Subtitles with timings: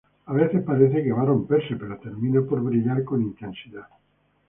[0.25, 3.85] A veces parece que va a romperse, pero termina por brillar con intensidad.